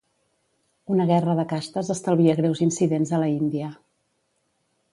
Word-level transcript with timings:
Una 0.95 1.05
guerra 1.11 1.35
de 1.39 1.45
castes 1.51 1.91
estalvia 1.97 2.35
greus 2.41 2.63
incidents 2.67 3.13
a 3.19 3.23
la 3.25 3.31
Índia. 3.35 3.69